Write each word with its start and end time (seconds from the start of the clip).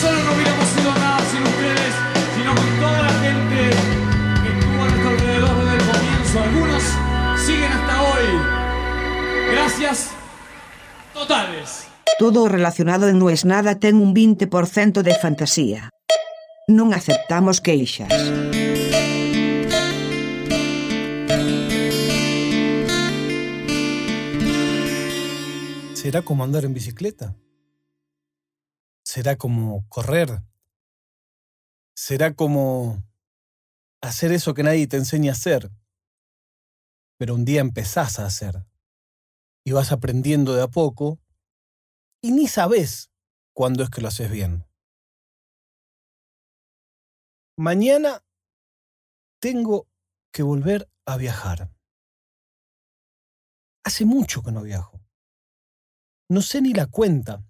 solo 0.00 0.18
no 0.24 0.32
hubiéramos 0.32 0.68
sido 0.68 0.92
nada 0.94 1.20
sin 1.30 1.42
ustedes, 1.42 1.92
sino 2.34 2.54
con 2.54 2.80
toda 2.80 3.02
la 3.02 3.12
gente 3.20 3.58
que 4.42 4.48
estuvo 4.48 4.82
a 4.82 4.88
nuestro 4.88 5.08
alrededor 5.10 5.54
desde 5.58 5.76
el 5.76 5.84
comienzo. 5.92 6.40
Algunos 6.40 6.82
siguen 7.44 7.72
hasta 7.72 8.02
hoy. 8.02 8.26
Gracias 9.52 10.10
totales. 11.12 11.86
Todo 12.18 12.48
relacionado 12.48 13.08
en 13.08 13.18
No 13.18 13.28
es 13.28 13.44
nada 13.44 13.78
ten 13.78 13.96
un 13.96 14.14
20% 14.14 15.02
de 15.02 15.14
fantasía. 15.14 15.90
Non 16.68 16.96
aceptamos 16.96 17.60
queixas. 17.60 18.08
¿Será 25.92 26.24
como 26.24 26.44
andar 26.44 26.64
en 26.64 26.72
bicicleta? 26.72 27.36
¿Será 29.12 29.34
como 29.34 29.88
correr? 29.88 30.40
¿Será 31.96 32.32
como 32.32 33.02
hacer 34.00 34.30
eso 34.30 34.54
que 34.54 34.62
nadie 34.62 34.86
te 34.86 34.98
enseña 34.98 35.32
a 35.32 35.34
hacer? 35.34 35.68
Pero 37.18 37.34
un 37.34 37.44
día 37.44 37.60
empezás 37.60 38.20
a 38.20 38.26
hacer 38.26 38.64
y 39.64 39.72
vas 39.72 39.90
aprendiendo 39.90 40.54
de 40.54 40.62
a 40.62 40.68
poco 40.68 41.18
y 42.22 42.30
ni 42.30 42.46
sabes 42.46 43.10
cuándo 43.52 43.82
es 43.82 43.90
que 43.90 44.00
lo 44.00 44.06
haces 44.06 44.30
bien. 44.30 44.64
Mañana 47.56 48.24
tengo 49.40 49.88
que 50.32 50.44
volver 50.44 50.88
a 51.04 51.16
viajar. 51.16 51.74
Hace 53.82 54.04
mucho 54.04 54.40
que 54.44 54.52
no 54.52 54.62
viajo. 54.62 55.00
No 56.28 56.42
sé 56.42 56.62
ni 56.62 56.74
la 56.74 56.86
cuenta. 56.86 57.44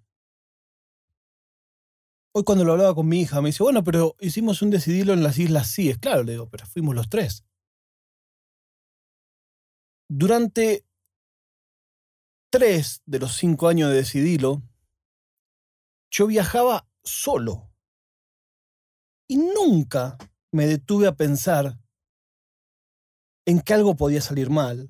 Hoy 2.33 2.43
cuando 2.43 2.63
lo 2.63 2.71
hablaba 2.71 2.95
con 2.95 3.09
mi 3.09 3.21
hija 3.21 3.41
me 3.41 3.49
dice, 3.49 3.61
bueno, 3.61 3.83
pero 3.83 4.15
hicimos 4.21 4.61
un 4.61 4.69
decidirlo 4.69 5.13
en 5.13 5.23
las 5.23 5.37
Islas 5.37 5.73
Cíes. 5.73 5.97
Claro, 5.97 6.23
le 6.23 6.33
digo, 6.33 6.49
pero 6.49 6.65
fuimos 6.65 6.95
los 6.95 7.09
tres. 7.09 7.43
Durante 10.09 10.85
tres 12.49 13.01
de 13.05 13.19
los 13.19 13.35
cinco 13.35 13.67
años 13.67 13.89
de 13.89 13.95
Decidilo, 13.95 14.61
yo 16.09 16.27
viajaba 16.27 16.87
solo. 17.03 17.69
Y 19.27 19.37
nunca 19.37 20.17
me 20.51 20.67
detuve 20.67 21.07
a 21.07 21.15
pensar 21.15 21.79
en 23.45 23.61
que 23.61 23.73
algo 23.73 23.95
podía 23.95 24.21
salir 24.21 24.49
mal, 24.49 24.89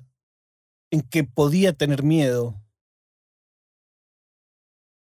en 0.90 1.02
que 1.02 1.24
podía 1.24 1.72
tener 1.72 2.02
miedo. 2.02 2.61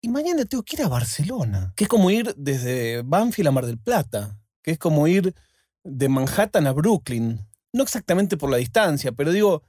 Y 0.04 0.08
mañana 0.08 0.44
tengo 0.44 0.62
que 0.62 0.76
ir 0.76 0.82
a 0.82 0.88
Barcelona, 0.88 1.72
que 1.74 1.84
es 1.84 1.88
como 1.88 2.10
ir 2.10 2.34
desde 2.36 3.00
Banfield 3.00 3.48
a 3.48 3.52
Mar 3.52 3.64
del 3.64 3.78
Plata, 3.78 4.38
que 4.62 4.72
es 4.72 4.78
como 4.78 5.08
ir 5.08 5.34
de 5.82 6.10
Manhattan 6.10 6.66
a 6.66 6.72
Brooklyn. 6.72 7.40
No 7.72 7.82
exactamente 7.82 8.36
por 8.36 8.50
la 8.50 8.58
distancia, 8.58 9.12
pero 9.12 9.32
digo, 9.32 9.62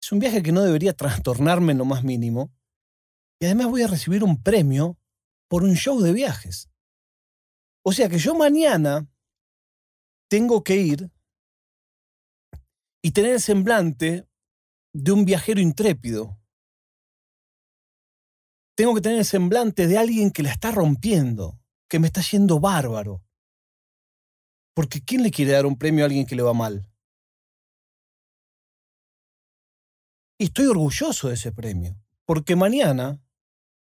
es 0.00 0.10
un 0.10 0.20
viaje 0.20 0.42
que 0.42 0.52
no 0.52 0.62
debería 0.62 0.94
trastornarme 0.94 1.72
en 1.72 1.78
lo 1.78 1.84
más 1.84 2.02
mínimo. 2.02 2.50
Y 3.38 3.44
además 3.44 3.66
voy 3.66 3.82
a 3.82 3.86
recibir 3.86 4.24
un 4.24 4.42
premio 4.42 4.96
por 5.48 5.64
un 5.64 5.74
show 5.74 6.00
de 6.00 6.14
viajes. 6.14 6.70
O 7.82 7.92
sea 7.92 8.08
que 8.08 8.16
yo 8.16 8.34
mañana 8.34 9.06
tengo 10.30 10.64
que 10.64 10.76
ir 10.76 11.10
y 13.02 13.10
tener 13.10 13.32
el 13.32 13.40
semblante 13.42 14.26
de 14.94 15.12
un 15.12 15.26
viajero 15.26 15.60
intrépido 15.60 16.38
tengo 18.74 18.94
que 18.94 19.00
tener 19.00 19.18
el 19.18 19.24
semblante 19.24 19.86
de 19.86 19.98
alguien 19.98 20.30
que 20.30 20.42
la 20.42 20.50
está 20.50 20.70
rompiendo, 20.70 21.58
que 21.88 21.98
me 21.98 22.06
está 22.06 22.20
yendo 22.22 22.60
bárbaro. 22.60 23.22
Porque 24.74 25.00
¿quién 25.04 25.22
le 25.22 25.30
quiere 25.30 25.52
dar 25.52 25.66
un 25.66 25.78
premio 25.78 26.04
a 26.04 26.06
alguien 26.06 26.26
que 26.26 26.34
le 26.34 26.42
va 26.42 26.52
mal? 26.52 26.90
Y 30.38 30.44
estoy 30.44 30.66
orgulloso 30.66 31.28
de 31.28 31.34
ese 31.34 31.52
premio, 31.52 31.96
porque 32.24 32.56
mañana 32.56 33.22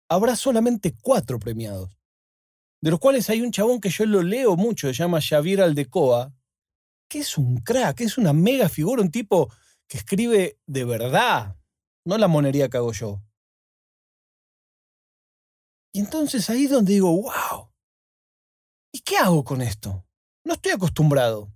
habrá 0.08 0.36
solamente 0.36 0.94
cuatro 1.02 1.40
premiados, 1.40 1.98
de 2.80 2.90
los 2.92 3.00
cuales 3.00 3.28
hay 3.28 3.40
un 3.40 3.50
chabón 3.50 3.80
que 3.80 3.90
yo 3.90 4.06
lo 4.06 4.22
leo 4.22 4.56
mucho, 4.56 4.86
se 4.86 4.92
llama 4.92 5.20
Javier 5.20 5.62
Aldecoa, 5.62 6.32
que 7.08 7.18
es 7.18 7.36
un 7.36 7.58
crack, 7.58 8.00
es 8.02 8.16
una 8.16 8.32
mega 8.32 8.68
figura, 8.68 9.02
un 9.02 9.10
tipo 9.10 9.52
que 9.88 9.98
escribe 9.98 10.60
de 10.66 10.84
verdad, 10.84 11.56
no 12.04 12.16
la 12.16 12.28
monería 12.28 12.68
que 12.68 12.76
hago 12.76 12.92
yo. 12.92 13.25
Y 15.96 16.00
entonces 16.00 16.50
ahí 16.50 16.64
es 16.64 16.70
donde 16.70 16.92
digo, 16.92 17.10
wow, 17.10 17.72
¿y 18.92 18.98
qué 19.00 19.16
hago 19.16 19.42
con 19.44 19.62
esto? 19.62 20.04
No 20.44 20.52
estoy 20.52 20.72
acostumbrado. 20.72 21.50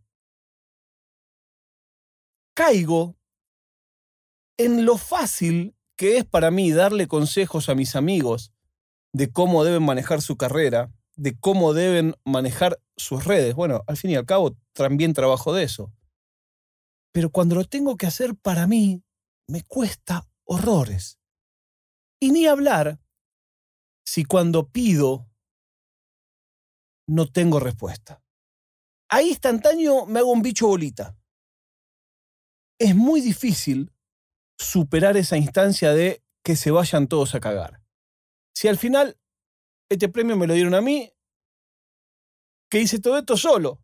Caigo 2.57 3.19
en 4.57 4.87
lo 4.87 4.97
fácil 4.97 5.77
que 5.95 6.17
es 6.17 6.25
para 6.25 6.51
mí 6.51 6.73
darle 6.73 7.07
consejos 7.07 7.69
a 7.69 7.75
mis 7.75 7.95
amigos 7.95 8.55
de 9.13 9.31
cómo 9.31 9.63
deben 9.63 9.85
manejar 9.85 10.23
su 10.23 10.39
carrera, 10.39 10.91
de 11.17 11.39
cómo 11.39 11.75
deben 11.75 12.15
manejar 12.25 12.81
sus 12.97 13.27
redes. 13.27 13.55
Bueno, 13.55 13.85
al 13.87 13.99
fin 13.99 14.13
y 14.13 14.17
al 14.17 14.25
cabo 14.25 14.57
también 14.73 15.13
trabajo 15.13 15.53
de 15.53 15.65
eso. 15.65 15.93
Pero 17.13 17.29
cuando 17.29 17.57
lo 17.57 17.67
tengo 17.67 17.99
que 17.99 18.07
hacer 18.07 18.35
para 18.37 18.67
mí, 18.67 19.03
me 19.47 19.65
cuesta 19.65 20.27
horrores. 20.45 21.19
Y 22.19 22.31
ni 22.31 22.47
hablar 22.47 22.99
si 24.11 24.25
cuando 24.25 24.69
pido 24.69 25.31
no 27.07 27.31
tengo 27.31 27.61
respuesta? 27.61 28.21
Ahí 29.09 29.29
instantáneo 29.29 30.05
me 30.07 30.19
hago 30.19 30.33
un 30.33 30.43
bicho 30.43 30.67
bolita. 30.67 31.17
Es 32.77 32.97
muy 32.97 33.21
difícil 33.21 33.93
superar 34.59 35.17
esa 35.17 35.37
instancia 35.37 35.93
de 35.93 36.25
que 36.43 36.57
se 36.57 36.73
vayan 36.73 37.07
todos 37.07 37.37
a 37.37 37.41
cagar. 37.41 37.85
Si 38.53 38.67
al 38.67 38.79
final 38.79 39.17
este 39.89 40.09
premio 40.09 40.37
me 40.37 40.49
lo 40.49 40.55
dieron 40.55 40.75
a 40.75 40.81
mí, 40.81 41.13
que 42.69 42.81
hice 42.81 42.99
todo 42.99 43.17
esto 43.17 43.37
solo. 43.37 43.81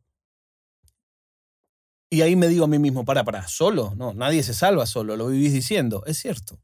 Y 2.11 2.23
ahí 2.23 2.35
me 2.35 2.49
digo 2.49 2.65
a 2.65 2.69
mí 2.69 2.81
mismo, 2.81 3.05
para, 3.05 3.23
para, 3.23 3.47
solo, 3.47 3.95
no, 3.95 4.13
nadie 4.13 4.43
se 4.43 4.55
salva 4.55 4.87
solo, 4.87 5.17
lo 5.17 5.29
vivís 5.29 5.53
diciendo, 5.53 6.03
es 6.05 6.19
cierto. 6.19 6.61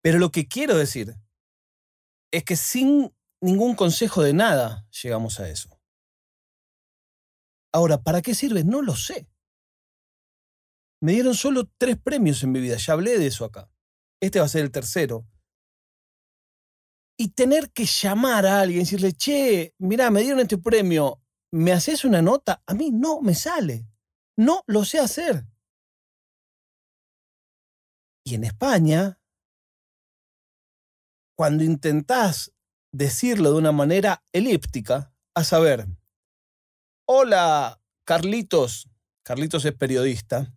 Pero 0.00 0.18
lo 0.18 0.30
que 0.30 0.48
quiero 0.48 0.74
decir 0.74 1.14
es 2.32 2.44
que 2.44 2.56
sin 2.56 3.14
ningún 3.40 3.74
consejo 3.74 4.22
de 4.22 4.32
nada 4.32 4.86
llegamos 5.02 5.40
a 5.40 5.48
eso. 5.48 5.80
Ahora, 7.72 8.02
¿para 8.02 8.22
qué 8.22 8.34
sirve? 8.34 8.64
No 8.64 8.82
lo 8.82 8.96
sé. 8.96 9.28
Me 11.00 11.12
dieron 11.12 11.34
solo 11.34 11.70
tres 11.78 11.96
premios 11.98 12.42
en 12.42 12.52
mi 12.52 12.60
vida, 12.60 12.76
ya 12.76 12.94
hablé 12.94 13.18
de 13.18 13.26
eso 13.26 13.44
acá. 13.44 13.70
Este 14.20 14.40
va 14.40 14.46
a 14.46 14.48
ser 14.48 14.62
el 14.64 14.72
tercero. 14.72 15.26
Y 17.16 17.30
tener 17.30 17.70
que 17.72 17.84
llamar 17.84 18.46
a 18.46 18.60
alguien 18.60 18.80
y 18.80 18.84
decirle, 18.84 19.12
che, 19.12 19.74
mira, 19.78 20.10
me 20.10 20.22
dieron 20.22 20.40
este 20.40 20.58
premio, 20.58 21.20
¿me 21.52 21.72
haces 21.72 22.04
una 22.04 22.22
nota? 22.22 22.62
A 22.66 22.74
mí 22.74 22.90
no 22.90 23.20
me 23.20 23.34
sale. 23.34 23.86
No 24.36 24.62
lo 24.66 24.84
sé 24.84 24.98
hacer. 24.98 25.44
Y 28.24 28.34
en 28.34 28.44
España, 28.44 29.17
cuando 31.38 31.62
intentás 31.62 32.52
decirlo 32.92 33.52
de 33.52 33.58
una 33.58 33.70
manera 33.70 34.24
elíptica, 34.32 35.14
a 35.36 35.44
saber, 35.44 35.86
hola 37.06 37.80
Carlitos, 38.04 38.88
Carlitos 39.22 39.64
es 39.64 39.72
periodista 39.72 40.52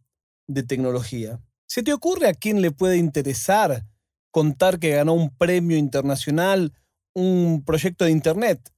de 0.48 0.64
tecnología, 0.64 1.40
¿se 1.68 1.84
te 1.84 1.94
ocurre 1.94 2.30
a 2.30 2.34
quién 2.34 2.64
le 2.64 2.72
puede 2.72 2.98
interesar 2.98 3.86
contar 4.32 4.80
que 4.80 4.90
ganó 4.90 5.14
un 5.14 5.30
premio 5.30 5.78
internacional, 5.78 6.74
un 7.14 7.64
proyecto 7.64 8.06
de 8.06 8.12
Internet 8.12 8.74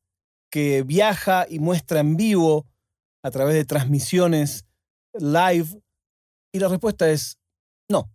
que 0.52 0.84
viaja 0.84 1.46
y 1.50 1.60
muestra 1.60 2.02
en 2.02 2.18
vivo 2.18 2.68
a 3.24 3.32
través 3.32 3.56
de 3.56 3.64
transmisiones 3.64 4.66
live? 5.14 5.82
Y 6.52 6.60
la 6.60 6.68
respuesta 6.68 7.10
es 7.10 7.40
no. 7.90 8.12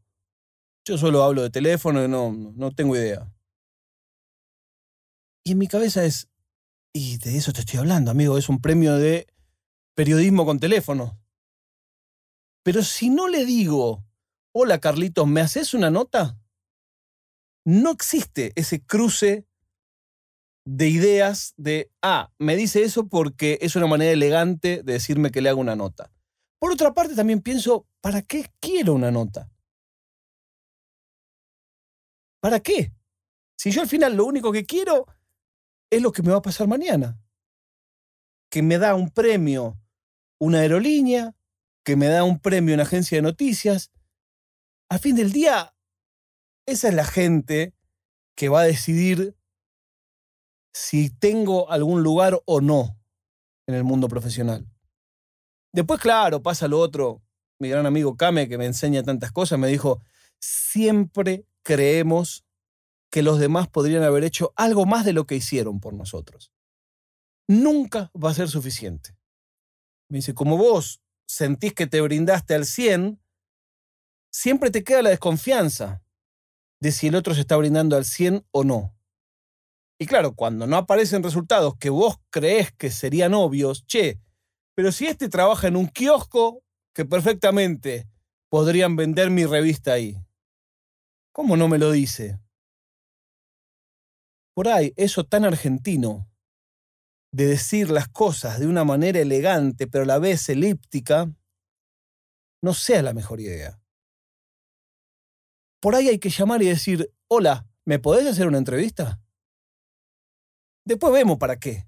Yo 0.84 0.98
solo 0.98 1.22
hablo 1.22 1.40
de 1.40 1.48
teléfono 1.48 2.04
y 2.04 2.08
no, 2.08 2.30
no 2.32 2.70
tengo 2.72 2.94
idea. 2.94 3.26
Y 5.48 5.52
en 5.52 5.58
mi 5.58 5.66
cabeza 5.66 6.04
es, 6.04 6.28
y 6.92 7.16
de 7.16 7.38
eso 7.38 7.54
te 7.54 7.60
estoy 7.60 7.78
hablando, 7.78 8.10
amigo, 8.10 8.36
es 8.36 8.50
un 8.50 8.60
premio 8.60 8.98
de 8.98 9.26
periodismo 9.94 10.44
con 10.44 10.60
teléfono. 10.60 11.18
Pero 12.62 12.82
si 12.82 13.08
no 13.08 13.28
le 13.28 13.46
digo, 13.46 14.04
hola 14.52 14.78
Carlitos, 14.78 15.26
¿me 15.26 15.40
haces 15.40 15.72
una 15.72 15.90
nota? 15.90 16.38
No 17.64 17.92
existe 17.92 18.52
ese 18.56 18.84
cruce 18.84 19.46
de 20.66 20.88
ideas 20.90 21.54
de, 21.56 21.90
ah, 22.02 22.30
me 22.38 22.54
dice 22.54 22.82
eso 22.82 23.08
porque 23.08 23.56
es 23.62 23.74
una 23.74 23.86
manera 23.86 24.12
elegante 24.12 24.82
de 24.82 24.92
decirme 24.92 25.30
que 25.30 25.40
le 25.40 25.48
hago 25.48 25.62
una 25.62 25.76
nota. 25.76 26.12
Por 26.58 26.72
otra 26.72 26.92
parte, 26.92 27.14
también 27.14 27.40
pienso, 27.40 27.86
¿para 28.02 28.20
qué 28.20 28.52
quiero 28.60 28.92
una 28.92 29.10
nota? 29.10 29.50
¿Para 32.38 32.60
qué? 32.60 32.92
Si 33.56 33.70
yo 33.70 33.80
al 33.80 33.88
final 33.88 34.14
lo 34.14 34.26
único 34.26 34.52
que 34.52 34.66
quiero 34.66 35.06
es 35.90 36.02
lo 36.02 36.12
que 36.12 36.22
me 36.22 36.30
va 36.30 36.38
a 36.38 36.42
pasar 36.42 36.68
mañana. 36.68 37.20
que 38.50 38.62
me 38.62 38.78
da 38.78 38.94
un 38.94 39.10
premio 39.10 39.78
una 40.38 40.60
aerolínea, 40.60 41.34
que 41.84 41.96
me 41.96 42.06
da 42.06 42.24
un 42.24 42.38
premio 42.38 42.74
una 42.74 42.84
agencia 42.84 43.18
de 43.18 43.22
noticias. 43.22 43.90
Al 44.88 45.00
fin 45.00 45.16
del 45.16 45.32
día, 45.32 45.74
esa 46.66 46.88
es 46.88 46.94
la 46.94 47.04
gente 47.04 47.74
que 48.36 48.48
va 48.48 48.60
a 48.60 48.64
decidir 48.64 49.36
si 50.72 51.10
tengo 51.10 51.70
algún 51.70 52.02
lugar 52.02 52.40
o 52.46 52.60
no 52.60 52.98
en 53.66 53.74
el 53.74 53.84
mundo 53.84 54.08
profesional. 54.08 54.66
Después, 55.72 56.00
claro, 56.00 56.42
pasa 56.42 56.68
lo 56.68 56.78
otro. 56.78 57.22
Mi 57.58 57.68
gran 57.68 57.84
amigo 57.84 58.16
Kame, 58.16 58.48
que 58.48 58.56
me 58.56 58.66
enseña 58.66 59.02
tantas 59.02 59.32
cosas, 59.32 59.58
me 59.58 59.68
dijo, 59.68 60.00
siempre 60.40 61.44
creemos 61.62 62.44
que 63.10 63.22
los 63.22 63.38
demás 63.38 63.68
podrían 63.68 64.02
haber 64.02 64.24
hecho 64.24 64.52
algo 64.56 64.86
más 64.86 65.04
de 65.04 65.12
lo 65.12 65.26
que 65.26 65.36
hicieron 65.36 65.80
por 65.80 65.94
nosotros. 65.94 66.52
Nunca 67.48 68.10
va 68.12 68.30
a 68.30 68.34
ser 68.34 68.48
suficiente. 68.48 69.16
Me 70.10 70.18
dice, 70.18 70.34
como 70.34 70.56
vos 70.56 71.00
sentís 71.26 71.72
que 71.74 71.86
te 71.86 72.00
brindaste 72.00 72.54
al 72.54 72.66
100, 72.66 73.20
siempre 74.30 74.70
te 74.70 74.84
queda 74.84 75.02
la 75.02 75.10
desconfianza 75.10 76.02
de 76.80 76.92
si 76.92 77.08
el 77.08 77.14
otro 77.14 77.34
se 77.34 77.40
está 77.40 77.56
brindando 77.56 77.96
al 77.96 78.04
100 78.04 78.46
o 78.50 78.64
no. 78.64 78.94
Y 79.98 80.06
claro, 80.06 80.34
cuando 80.34 80.66
no 80.66 80.76
aparecen 80.76 81.22
resultados 81.22 81.76
que 81.78 81.90
vos 81.90 82.16
crees 82.30 82.72
que 82.72 82.90
serían 82.90 83.34
obvios, 83.34 83.84
che, 83.86 84.20
pero 84.74 84.92
si 84.92 85.06
este 85.06 85.28
trabaja 85.28 85.66
en 85.66 85.76
un 85.76 85.88
kiosco 85.88 86.62
que 86.94 87.04
perfectamente 87.04 88.08
podrían 88.48 88.96
vender 88.96 89.30
mi 89.30 89.44
revista 89.44 89.92
ahí. 89.92 90.16
¿Cómo 91.32 91.56
no 91.56 91.68
me 91.68 91.78
lo 91.78 91.90
dice? 91.90 92.38
Por 94.58 94.66
ahí, 94.66 94.92
eso 94.96 95.22
tan 95.22 95.44
argentino 95.44 96.28
de 97.32 97.46
decir 97.46 97.90
las 97.92 98.08
cosas 98.08 98.58
de 98.58 98.66
una 98.66 98.82
manera 98.82 99.20
elegante, 99.20 99.86
pero 99.86 100.02
a 100.02 100.06
la 100.08 100.18
vez 100.18 100.48
elíptica, 100.48 101.32
no 102.60 102.74
sea 102.74 103.02
la 103.02 103.14
mejor 103.14 103.38
idea. 103.38 103.80
Por 105.80 105.94
ahí 105.94 106.08
hay 106.08 106.18
que 106.18 106.30
llamar 106.30 106.60
y 106.62 106.66
decir, 106.66 107.14
hola, 107.28 107.68
¿me 107.86 108.00
podés 108.00 108.26
hacer 108.26 108.48
una 108.48 108.58
entrevista? 108.58 109.22
Después 110.84 111.12
vemos 111.12 111.38
para 111.38 111.60
qué. 111.60 111.86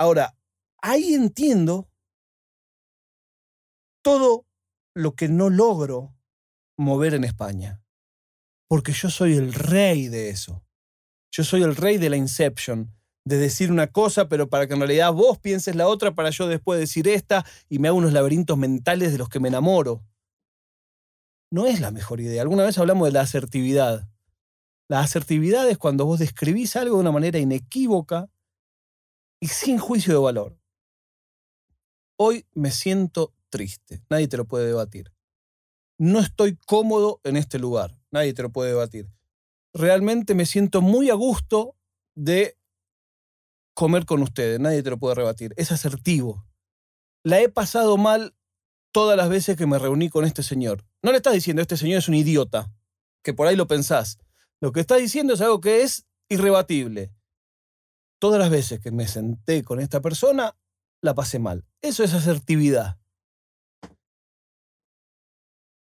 Ahora, 0.00 0.34
ahí 0.80 1.12
entiendo 1.12 1.90
todo 4.02 4.46
lo 4.94 5.14
que 5.14 5.28
no 5.28 5.50
logro 5.50 6.16
mover 6.78 7.12
en 7.12 7.24
España. 7.24 7.84
Porque 8.70 8.92
yo 8.92 9.10
soy 9.10 9.34
el 9.34 9.52
rey 9.52 10.08
de 10.08 10.30
eso. 10.30 10.64
Yo 11.36 11.42
soy 11.42 11.64
el 11.64 11.74
rey 11.74 11.98
de 11.98 12.10
la 12.10 12.16
Inception, 12.16 12.94
de 13.24 13.38
decir 13.38 13.72
una 13.72 13.88
cosa, 13.88 14.28
pero 14.28 14.48
para 14.48 14.68
que 14.68 14.74
en 14.74 14.78
realidad 14.78 15.12
vos 15.12 15.36
pienses 15.36 15.74
la 15.74 15.88
otra, 15.88 16.14
para 16.14 16.30
yo 16.30 16.46
después 16.46 16.78
decir 16.78 17.08
esta, 17.08 17.44
y 17.68 17.80
me 17.80 17.88
hago 17.88 17.98
unos 17.98 18.12
laberintos 18.12 18.56
mentales 18.56 19.10
de 19.10 19.18
los 19.18 19.28
que 19.28 19.40
me 19.40 19.48
enamoro. 19.48 20.04
No 21.50 21.66
es 21.66 21.80
la 21.80 21.90
mejor 21.90 22.20
idea. 22.20 22.40
Alguna 22.40 22.62
vez 22.62 22.78
hablamos 22.78 23.08
de 23.08 23.12
la 23.14 23.22
asertividad. 23.22 24.08
La 24.86 25.00
asertividad 25.00 25.68
es 25.68 25.76
cuando 25.76 26.06
vos 26.06 26.20
describís 26.20 26.76
algo 26.76 26.94
de 26.94 27.00
una 27.00 27.10
manera 27.10 27.40
inequívoca 27.40 28.30
y 29.40 29.48
sin 29.48 29.78
juicio 29.78 30.12
de 30.12 30.20
valor. 30.20 30.56
Hoy 32.16 32.46
me 32.52 32.70
siento 32.70 33.34
triste, 33.48 34.04
nadie 34.08 34.28
te 34.28 34.36
lo 34.36 34.44
puede 34.44 34.66
debatir. 34.68 35.12
No 35.98 36.20
estoy 36.20 36.56
cómodo 36.64 37.20
en 37.24 37.36
este 37.36 37.58
lugar, 37.58 37.98
nadie 38.12 38.34
te 38.34 38.42
lo 38.42 38.50
puede 38.50 38.70
debatir. 38.70 39.08
Realmente 39.74 40.34
me 40.34 40.46
siento 40.46 40.80
muy 40.80 41.10
a 41.10 41.14
gusto 41.14 41.76
de 42.14 42.56
comer 43.74 44.06
con 44.06 44.22
ustedes, 44.22 44.60
nadie 44.60 44.82
te 44.82 44.90
lo 44.90 44.98
puede 44.98 45.16
rebatir. 45.16 45.52
Es 45.56 45.72
asertivo. 45.72 46.46
La 47.24 47.40
he 47.40 47.48
pasado 47.48 47.96
mal 47.96 48.36
todas 48.92 49.16
las 49.16 49.28
veces 49.28 49.56
que 49.56 49.66
me 49.66 49.78
reuní 49.78 50.08
con 50.08 50.24
este 50.24 50.44
señor. 50.44 50.84
No 51.02 51.10
le 51.10 51.16
estás 51.16 51.34
diciendo, 51.34 51.60
este 51.60 51.76
señor 51.76 51.98
es 51.98 52.08
un 52.08 52.14
idiota, 52.14 52.72
que 53.24 53.34
por 53.34 53.48
ahí 53.48 53.56
lo 53.56 53.66
pensás. 53.66 54.18
Lo 54.60 54.70
que 54.70 54.80
está 54.80 54.96
diciendo 54.96 55.34
es 55.34 55.40
algo 55.40 55.60
que 55.60 55.82
es 55.82 56.06
irrebatible. 56.28 57.12
Todas 58.20 58.38
las 58.38 58.50
veces 58.50 58.78
que 58.80 58.92
me 58.92 59.08
senté 59.08 59.64
con 59.64 59.80
esta 59.80 60.00
persona, 60.00 60.56
la 61.02 61.14
pasé 61.14 61.40
mal. 61.40 61.66
Eso 61.82 62.04
es 62.04 62.14
asertividad. 62.14 62.98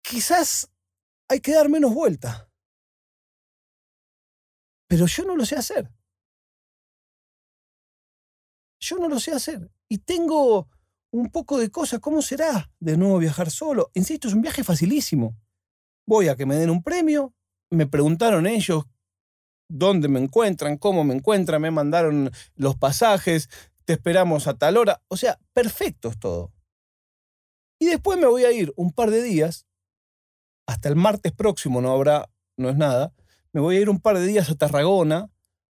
Quizás 0.01 0.69
hay 1.29 1.39
que 1.39 1.53
dar 1.53 1.69
menos 1.69 1.93
vuelta. 1.93 2.49
Pero 4.93 5.07
yo 5.07 5.25
no 5.25 5.35
lo 5.35 5.43
sé 5.43 5.55
hacer. 5.55 5.91
Yo 8.79 8.97
no 8.99 9.09
lo 9.09 9.19
sé 9.19 9.31
hacer. 9.31 9.71
Y 9.89 9.97
tengo 9.97 10.69
un 11.11 11.31
poco 11.31 11.57
de 11.57 11.71
cosas. 11.71 11.99
¿Cómo 11.99 12.21
será 12.21 12.71
de 12.79 12.95
nuevo 12.95 13.17
viajar 13.17 13.49
solo? 13.49 13.89
Insisto, 13.95 14.27
es 14.27 14.35
un 14.35 14.43
viaje 14.43 14.63
facilísimo. 14.63 15.35
Voy 16.05 16.27
a 16.27 16.35
que 16.35 16.45
me 16.45 16.57
den 16.57 16.69
un 16.69 16.83
premio. 16.83 17.33
Me 17.71 17.87
preguntaron 17.87 18.45
ellos 18.45 18.83
dónde 19.67 20.09
me 20.09 20.19
encuentran, 20.19 20.77
cómo 20.77 21.03
me 21.03 21.15
encuentran, 21.15 21.63
me 21.63 21.71
mandaron 21.71 22.29
los 22.53 22.75
pasajes, 22.75 23.49
te 23.85 23.93
esperamos 23.93 24.45
a 24.45 24.59
tal 24.59 24.77
hora. 24.77 25.01
O 25.07 25.17
sea, 25.17 25.39
perfecto 25.53 26.09
es 26.09 26.19
todo. 26.19 26.53
Y 27.79 27.87
después 27.87 28.19
me 28.19 28.27
voy 28.27 28.43
a 28.43 28.51
ir 28.51 28.71
un 28.75 28.93
par 28.93 29.09
de 29.09 29.23
días, 29.23 29.65
hasta 30.67 30.87
el 30.87 30.95
martes 30.95 31.31
próximo 31.31 31.81
no 31.81 31.91
habrá, 31.91 32.29
no 32.57 32.69
es 32.69 32.77
nada, 32.77 33.11
me 33.53 33.61
voy 33.61 33.77
a 33.77 33.81
ir 33.81 33.89
un 33.89 33.99
par 33.99 34.17
de 34.17 34.25
días 34.25 34.49
a 34.49 34.55
Tarragona 34.55 35.29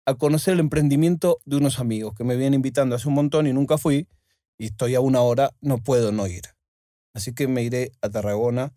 a 0.06 0.16
conocer 0.16 0.56
el 0.56 0.60
emprendimiento 0.60 1.40
de 1.46 1.58
unos 1.58 1.80
amigos 1.80 2.16
que 2.16 2.24
me 2.24 2.36
vienen 2.36 2.56
invitando 2.56 2.96
hace 2.96 3.08
un 3.08 3.14
montón 3.14 3.46
y 3.46 3.54
nunca 3.54 3.78
fui, 3.78 4.08
y 4.58 4.68
estoy 4.68 4.96
a 4.96 5.00
una 5.00 5.22
hora, 5.22 5.52
no 5.62 5.78
puedo 5.78 6.12
no 6.12 6.28
ir. 6.28 6.44
Así 7.14 7.34
que 7.34 7.48
me 7.48 7.64
iré 7.64 7.92
a 8.02 8.10
Tarragona 8.10 8.74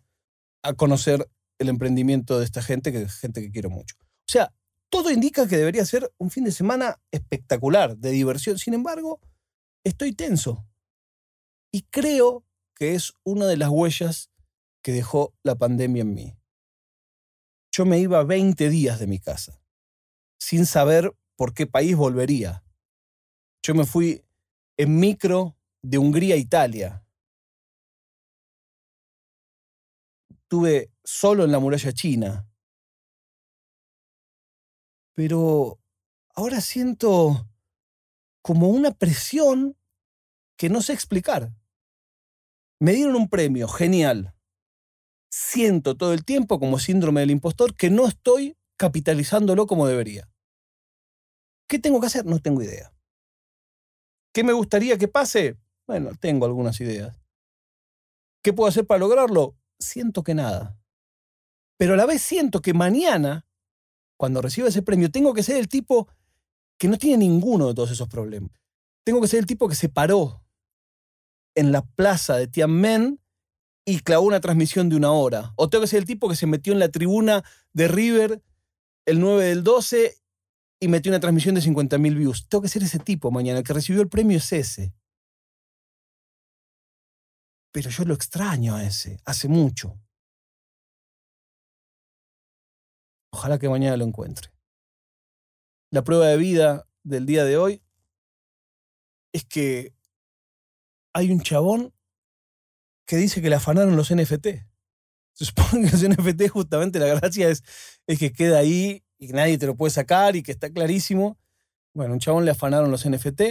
a 0.63 0.73
conocer 0.73 1.27
el 1.57 1.69
emprendimiento 1.69 2.37
de 2.37 2.45
esta 2.45 2.61
gente, 2.61 2.91
que 2.91 3.01
es 3.03 3.15
gente 3.15 3.41
que 3.41 3.51
quiero 3.51 3.69
mucho. 3.69 3.95
O 3.99 4.31
sea, 4.31 4.53
todo 4.89 5.09
indica 5.09 5.47
que 5.47 5.57
debería 5.57 5.85
ser 5.85 6.11
un 6.17 6.29
fin 6.29 6.43
de 6.43 6.51
semana 6.51 6.99
espectacular, 7.11 7.97
de 7.97 8.11
diversión. 8.11 8.59
Sin 8.59 8.73
embargo, 8.73 9.19
estoy 9.83 10.13
tenso. 10.13 10.67
Y 11.71 11.83
creo 11.83 12.43
que 12.75 12.93
es 12.95 13.13
una 13.23 13.47
de 13.47 13.57
las 13.57 13.69
huellas 13.69 14.29
que 14.83 14.91
dejó 14.91 15.33
la 15.43 15.55
pandemia 15.55 16.01
en 16.01 16.13
mí. 16.13 16.40
Yo 17.73 17.85
me 17.85 17.99
iba 17.99 18.23
20 18.23 18.69
días 18.69 18.99
de 18.99 19.07
mi 19.07 19.19
casa, 19.19 19.61
sin 20.37 20.65
saber 20.65 21.15
por 21.37 21.53
qué 21.53 21.67
país 21.67 21.95
volvería. 21.95 22.65
Yo 23.63 23.73
me 23.75 23.85
fui 23.85 24.25
en 24.77 24.99
micro 24.99 25.55
de 25.81 25.97
Hungría 25.97 26.35
a 26.35 26.37
Italia. 26.37 27.05
Estuve 30.29 30.91
solo 31.03 31.45
en 31.45 31.51
la 31.53 31.59
muralla 31.59 31.93
china. 31.93 32.47
Pero 35.13 35.79
ahora 36.35 36.59
siento 36.59 37.47
como 38.41 38.67
una 38.67 38.91
presión 38.91 39.77
que 40.57 40.69
no 40.69 40.81
sé 40.81 40.91
explicar. 40.91 41.53
Me 42.79 42.91
dieron 42.93 43.15
un 43.15 43.29
premio, 43.29 43.67
genial. 43.69 44.35
Siento 45.31 45.95
todo 45.95 46.13
el 46.13 46.25
tiempo 46.25 46.59
como 46.59 46.77
síndrome 46.77 47.21
del 47.21 47.31
impostor 47.31 47.75
que 47.75 47.89
no 47.89 48.05
estoy 48.05 48.57
capitalizándolo 48.77 49.65
como 49.65 49.87
debería. 49.87 50.29
¿Qué 51.67 51.79
tengo 51.79 52.01
que 52.01 52.07
hacer? 52.07 52.25
No 52.25 52.39
tengo 52.39 52.61
idea. 52.61 52.93
¿Qué 54.33 54.43
me 54.43 54.53
gustaría 54.53 54.97
que 54.97 55.07
pase? 55.07 55.57
Bueno, 55.87 56.11
tengo 56.19 56.45
algunas 56.45 56.81
ideas. 56.81 57.17
¿Qué 58.43 58.51
puedo 58.51 58.67
hacer 58.67 58.85
para 58.85 58.99
lograrlo? 58.99 59.55
Siento 59.79 60.23
que 60.23 60.35
nada. 60.35 60.77
Pero 61.77 61.93
a 61.93 61.97
la 61.97 62.05
vez 62.05 62.21
siento 62.21 62.61
que 62.61 62.73
mañana, 62.73 63.47
cuando 64.17 64.41
reciba 64.41 64.67
ese 64.67 64.81
premio, 64.81 65.11
tengo 65.11 65.33
que 65.33 65.43
ser 65.43 65.57
el 65.57 65.67
tipo 65.67 66.07
que 66.77 66.87
no 66.87 66.97
tiene 66.97 67.19
ninguno 67.19 67.67
de 67.67 67.73
todos 67.73 67.91
esos 67.91 68.09
problemas. 68.09 68.51
Tengo 69.05 69.21
que 69.21 69.27
ser 69.27 69.39
el 69.39 69.45
tipo 69.45 69.67
que 69.69 69.75
se 69.75 69.89
paró 69.89 70.43
en 71.55 71.71
la 71.71 71.83
plaza 71.83 72.35
de 72.35 72.47
Tianmen 72.47 73.19
y 73.85 73.99
clavó 74.01 74.25
una 74.25 74.39
transmisión 74.39 74.89
de 74.89 74.95
una 74.95 75.11
hora. 75.11 75.53
O 75.55 75.69
tengo 75.69 75.83
que 75.83 75.87
ser 75.87 75.99
el 75.99 76.05
tipo 76.05 76.29
que 76.29 76.35
se 76.35 76.47
metió 76.47 76.73
en 76.73 76.79
la 76.79 76.89
tribuna 76.89 77.43
de 77.73 77.87
River 77.87 78.41
el 79.05 79.19
9 79.19 79.45
del 79.45 79.63
12 79.63 80.17
y 80.79 80.87
metió 80.87 81.11
una 81.11 81.19
transmisión 81.19 81.55
de 81.55 81.61
50.000 81.61 82.15
views. 82.15 82.47
Tengo 82.47 82.61
que 82.61 82.69
ser 82.69 82.83
ese 82.83 82.99
tipo 82.99 83.31
mañana. 83.31 83.59
El 83.59 83.65
que 83.65 83.73
recibió 83.73 84.01
el 84.01 84.09
premio 84.09 84.37
es 84.37 84.51
ese. 84.51 84.93
Pero 87.71 87.89
yo 87.89 88.03
lo 88.03 88.13
extraño 88.13 88.75
a 88.75 88.83
ese, 88.83 89.19
hace 89.25 89.47
mucho. 89.47 89.97
Ojalá 93.33 93.57
que 93.57 93.69
mañana 93.69 93.95
lo 93.95 94.05
encuentre. 94.05 94.51
La 95.89 96.03
prueba 96.03 96.27
de 96.27 96.37
vida 96.37 96.87
del 97.03 97.25
día 97.25 97.45
de 97.45 97.57
hoy 97.57 97.81
es 99.33 99.45
que 99.45 99.93
hay 101.13 101.31
un 101.31 101.41
chabón 101.41 101.93
que 103.05 103.17
dice 103.17 103.41
que 103.41 103.49
le 103.49 103.55
afanaron 103.55 103.95
los 103.95 104.13
NFT. 104.13 104.47
Se 105.33 105.45
supone 105.45 105.85
que 105.85 105.91
los 105.91 106.07
NFT 106.07 106.49
justamente 106.49 106.99
la 106.99 107.07
gracia 107.07 107.49
es, 107.49 107.63
es 108.07 108.19
que 108.19 108.31
queda 108.31 108.59
ahí 108.59 109.03
y 109.17 109.27
que 109.27 109.33
nadie 109.33 109.57
te 109.57 109.65
lo 109.65 109.75
puede 109.75 109.91
sacar 109.91 110.35
y 110.35 110.43
que 110.43 110.51
está 110.51 110.69
clarísimo. 110.69 111.37
Bueno, 111.93 112.13
un 112.13 112.19
chabón 112.19 112.45
le 112.45 112.51
afanaron 112.51 112.91
los 112.91 113.07
NFT 113.07 113.41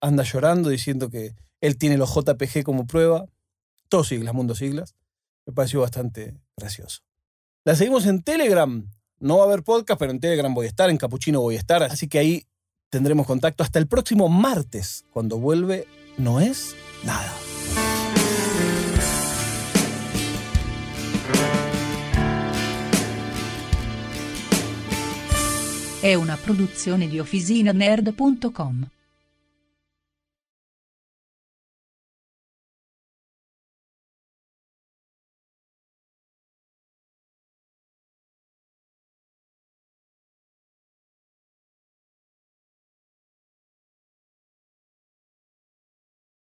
anda 0.00 0.22
llorando 0.22 0.70
diciendo 0.70 1.10
que 1.10 1.34
él 1.60 1.76
tiene 1.76 1.96
los 1.96 2.14
JPG 2.14 2.62
como 2.64 2.86
prueba. 2.86 3.26
Todos 3.88 4.08
siglas, 4.08 4.34
mundo 4.34 4.54
siglas. 4.54 4.94
Me 5.46 5.52
pareció 5.52 5.80
bastante 5.80 6.36
gracioso. 6.56 7.00
La 7.64 7.74
seguimos 7.74 8.06
en 8.06 8.22
Telegram. 8.22 8.88
No 9.18 9.38
va 9.38 9.44
a 9.44 9.46
haber 9.46 9.64
podcast, 9.64 9.98
pero 9.98 10.12
en 10.12 10.20
Telegram 10.20 10.52
voy 10.54 10.66
a 10.66 10.68
estar, 10.68 10.90
en 10.90 10.96
Capuchino 10.96 11.40
voy 11.40 11.56
a 11.56 11.58
estar. 11.58 11.82
Así 11.82 12.06
que 12.06 12.18
ahí 12.18 12.46
tendremos 12.90 13.26
contacto 13.26 13.64
hasta 13.64 13.78
el 13.78 13.88
próximo 13.88 14.28
martes, 14.28 15.04
cuando 15.12 15.38
vuelve 15.38 15.86
No 16.16 16.40
es 16.40 16.76
nada. 17.04 17.47
È 26.00 26.14
una 26.14 26.36
produzione 26.40 27.08
di 27.08 27.18
OfficinaNerd.com. 27.18 28.88